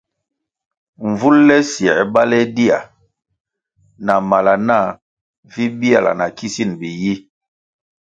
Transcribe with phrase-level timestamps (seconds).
[1.09, 2.77] Mvul le siē baleh dia
[4.05, 4.87] na mala nah
[5.51, 7.13] vi biala na kisin biyi.